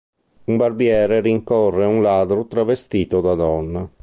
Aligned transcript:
Un 0.45 0.57
barbiere 0.57 1.21
rincorre 1.21 1.85
un 1.85 2.01
ladro 2.01 2.47
travestito 2.47 3.21
da 3.21 3.35
donna. 3.35 3.87